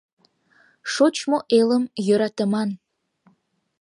[0.93, 2.69] Шочмо элым йӧратыман!